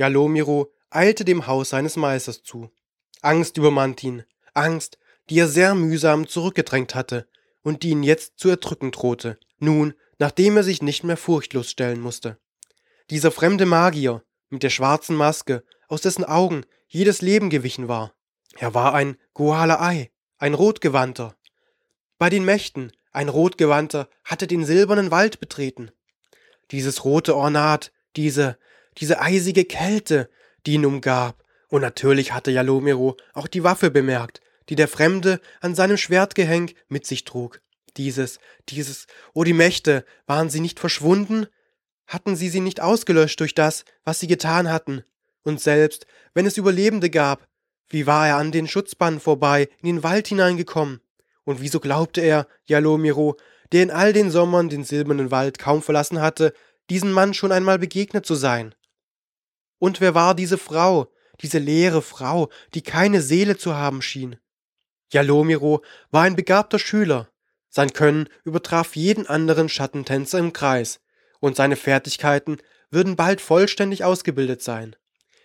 [0.00, 2.70] Jalomiro eilte dem Haus seines Meisters zu.
[3.20, 4.24] Angst übermannt ihn,
[4.54, 7.28] Angst, die er sehr mühsam zurückgedrängt hatte
[7.62, 12.00] und die ihn jetzt zu erdrücken drohte, nun, nachdem er sich nicht mehr furchtlos stellen
[12.00, 12.38] musste.
[13.10, 18.14] Dieser fremde Magier mit der schwarzen Maske, aus dessen Augen jedes Leben gewichen war.
[18.56, 21.36] Er war ein Goala-Ei, ein Rotgewandter.
[22.16, 25.90] Bei den Mächten, ein Rotgewandter, hatte den silbernen Wald betreten.
[26.70, 28.56] Dieses rote Ornat, diese,
[28.98, 30.28] diese eisige Kälte,
[30.66, 31.42] die ihn umgab.
[31.68, 37.06] Und natürlich hatte Jalomiro auch die Waffe bemerkt, die der Fremde an seinem Schwertgehenk mit
[37.06, 37.60] sich trug.
[37.96, 41.46] Dieses, dieses, oh die Mächte, waren sie nicht verschwunden?
[42.06, 45.04] Hatten sie sie nicht ausgelöscht durch das, was sie getan hatten?
[45.42, 47.46] Und selbst, wenn es Überlebende gab,
[47.88, 51.00] wie war er an den Schutzbannen vorbei, in den Wald hineingekommen?
[51.44, 53.36] Und wieso glaubte er, Jalomiro,
[53.72, 56.52] der in all den Sommern den silbernen Wald kaum verlassen hatte,
[56.88, 58.74] diesen Mann schon einmal begegnet zu sein?
[59.80, 64.36] Und wer war diese Frau, diese leere Frau, die keine Seele zu haben schien?
[65.10, 67.28] Jalomiro war ein begabter Schüler.
[67.70, 71.00] Sein Können übertraf jeden anderen Schattentänzer im Kreis,
[71.40, 72.58] und seine Fertigkeiten
[72.90, 74.96] würden bald vollständig ausgebildet sein.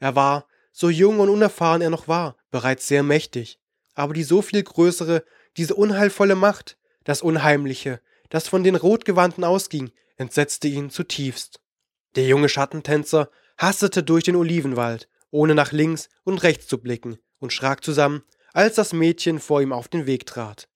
[0.00, 3.60] Er war, so jung und unerfahren er noch war, bereits sehr mächtig,
[3.94, 5.24] aber die so viel größere,
[5.56, 11.60] diese unheilvolle Macht, das Unheimliche, das von den Rotgewandten ausging, entsetzte ihn zutiefst.
[12.16, 17.52] Der junge Schattentänzer hastete durch den Olivenwald, ohne nach links und rechts zu blicken, und
[17.52, 20.68] schrak zusammen, als das Mädchen vor ihm auf den Weg trat.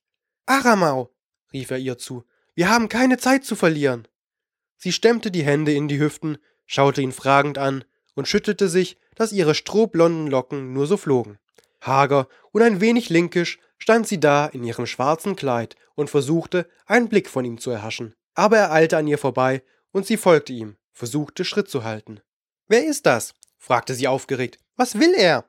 [0.46, 1.10] Aramau,
[1.52, 4.06] rief er ihr zu, wir haben keine Zeit zu verlieren.
[4.76, 9.32] Sie stemmte die Hände in die Hüften, schaute ihn fragend an und schüttelte sich, dass
[9.32, 11.38] ihre strohblonden Locken nur so flogen.
[11.80, 17.08] Hager und ein wenig linkisch stand sie da in ihrem schwarzen Kleid und versuchte, einen
[17.08, 18.14] Blick von ihm zu erhaschen.
[18.34, 19.62] Aber er eilte an ihr vorbei
[19.92, 22.20] und sie folgte ihm, versuchte Schritt zu halten.
[22.70, 23.34] Wer ist das?
[23.58, 24.60] fragte sie aufgeregt.
[24.76, 25.44] Was will er?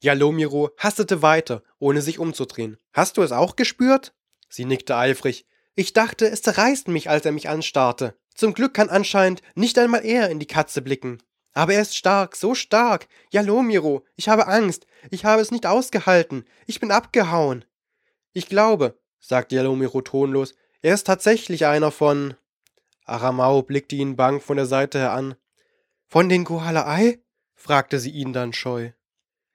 [0.00, 2.78] Jalomiro hastete weiter, ohne sich umzudrehen.
[2.92, 4.12] Hast du es auch gespürt?
[4.48, 5.46] Sie nickte eifrig.
[5.76, 8.18] Ich dachte, es zerreißt mich, als er mich anstarrte.
[8.34, 11.22] Zum Glück kann anscheinend nicht einmal er in die Katze blicken.
[11.52, 13.06] Aber er ist stark, so stark.
[13.30, 14.88] Jalomiro, ich habe Angst.
[15.12, 16.44] Ich habe es nicht ausgehalten.
[16.66, 17.64] Ich bin abgehauen.
[18.32, 22.34] Ich glaube, sagte Jalomiro tonlos, er ist tatsächlich einer von.
[23.04, 25.36] Aramau blickte ihn bang von der Seite her an.
[26.10, 27.22] Von den Kohalai?
[27.54, 28.92] fragte sie ihn dann scheu.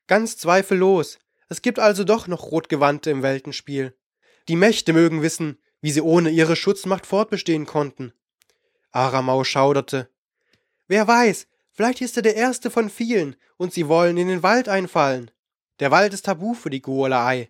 [0.05, 1.17] Ganz zweifellos.
[1.49, 3.97] Es gibt also doch noch Rotgewandte im Weltenspiel.
[4.47, 8.13] Die Mächte mögen wissen, wie sie ohne ihre Schutzmacht fortbestehen konnten.
[8.91, 10.09] Aramau schauderte.
[10.87, 14.69] Wer weiß, vielleicht ist er der erste von vielen und sie wollen in den Wald
[14.69, 15.31] einfallen.
[15.79, 17.49] Der Wald ist tabu für die Guolai.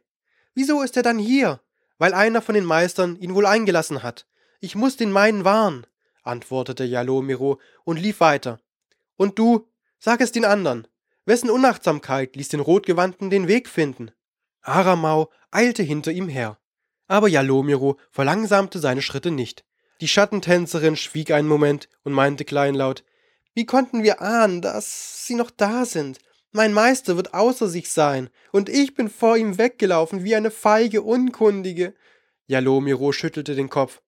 [0.54, 1.60] Wieso ist er dann hier?
[1.98, 4.28] Weil einer von den Meistern ihn wohl eingelassen hat.
[4.62, 5.86] Ich muss den meinen warnen,
[6.24, 8.62] antwortete Jalomiro und lief weiter.
[9.16, 9.68] Und du,
[10.00, 10.88] sag es den anderen.
[11.26, 14.12] Wessen Unachtsamkeit ließ den Rotgewandten den Weg finden?
[14.62, 16.60] Aramau eilte hinter ihm her.
[17.08, 19.66] Aber Jalomiro verlangsamte seine Schritte nicht.
[20.02, 23.04] Die Schattentänzerin schwieg einen Moment und meinte kleinlaut,
[23.54, 26.20] wie konnten wir ahnen, dass sie noch da sind?
[26.52, 31.02] Mein Meister wird außer sich sein, und ich bin vor ihm weggelaufen wie eine feige
[31.02, 31.94] Unkundige.
[32.48, 34.02] Jalomiro schüttelte den Kopf.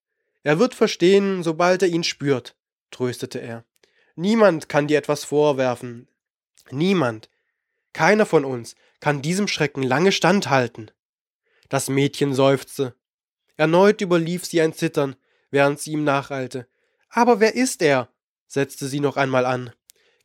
[0.43, 2.55] Er wird verstehen, sobald er ihn spürt,
[2.91, 3.65] tröstete er.
[4.15, 6.07] Niemand kann dir etwas vorwerfen.
[6.71, 7.29] Niemand,
[7.93, 10.91] keiner von uns kann diesem Schrecken lange standhalten.
[11.69, 12.95] Das Mädchen seufzte.
[13.57, 15.15] Erneut überlief sie ein Zittern,
[15.49, 16.67] während sie ihm nacheilte.
[17.09, 18.09] Aber wer ist er?
[18.47, 19.71] setzte sie noch einmal an.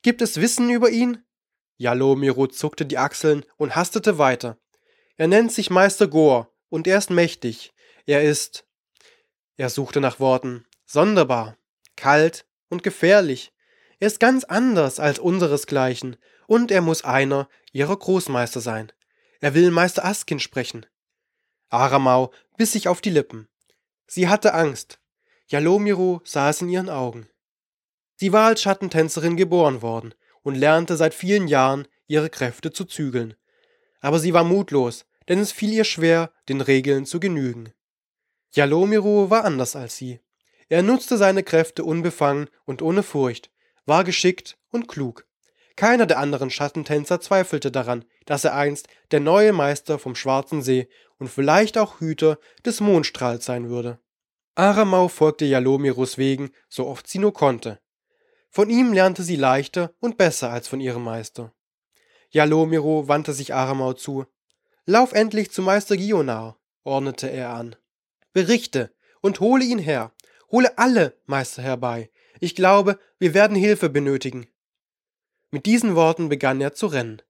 [0.03, 1.25] Gibt es Wissen über ihn?
[1.77, 4.59] Jalomiro zuckte die Achseln und hastete weiter.
[5.17, 7.73] Er nennt sich Meister Gor und er ist mächtig.
[8.07, 8.67] Er ist.
[9.57, 10.67] Er suchte nach Worten.
[10.87, 11.57] Sonderbar,
[11.97, 13.53] kalt und gefährlich.
[14.01, 16.17] Er ist ganz anders als unseresgleichen,
[16.47, 18.91] und er muss einer ihrer Großmeister sein.
[19.41, 20.87] Er will Meister Askin sprechen.
[21.69, 23.49] Aramau biss sich auf die Lippen.
[24.07, 24.99] Sie hatte Angst.
[25.47, 27.29] Jalomiro sah es in ihren Augen.
[28.17, 33.35] Sie war als Schattentänzerin geboren worden und lernte seit vielen Jahren ihre Kräfte zu zügeln.
[34.01, 37.73] Aber sie war mutlos, denn es fiel ihr schwer, den Regeln zu genügen.
[38.53, 40.21] Jalomiro war anders als sie.
[40.69, 43.51] Er nutzte seine Kräfte unbefangen und ohne Furcht,
[43.91, 45.27] war geschickt und klug.
[45.75, 50.89] Keiner der anderen Schattentänzer zweifelte daran, dass er einst der neue Meister vom Schwarzen See
[51.19, 53.99] und vielleicht auch Hüter des Mondstrahls sein würde.
[54.55, 57.81] Aramau folgte Jalomiros wegen, so oft sie nur konnte.
[58.49, 61.53] Von ihm lernte sie leichter und besser als von ihrem Meister.
[62.31, 64.25] Jalomiro wandte sich Aramau zu.
[64.87, 67.75] Lauf endlich zu Meister Gionar, ordnete er an.
[68.33, 70.13] Berichte und hole ihn her.
[70.53, 74.47] Hole alle Meister herbei, ich glaube, wir werden Hilfe benötigen.
[75.51, 77.23] Mit diesen Worten begann er zu rennen,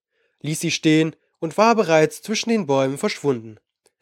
[0.42, 3.58] ließ sie stehen und war bereits zwischen den Bäumen verschwunden.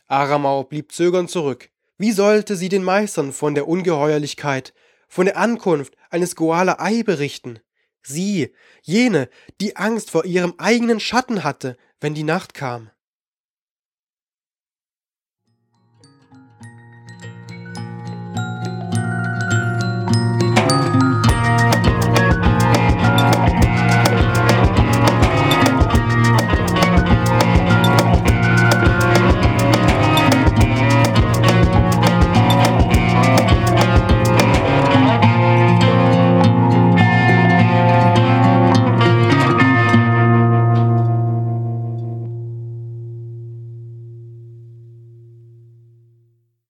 [0.08, 1.70] Aramau blieb zögernd zurück.
[1.98, 4.72] Wie sollte sie den Meistern von der Ungeheuerlichkeit,
[5.08, 7.60] von der Ankunft eines Goala Ei berichten?
[8.02, 9.28] Sie, jene,
[9.60, 12.90] die Angst vor ihrem eigenen Schatten hatte, wenn die Nacht kam.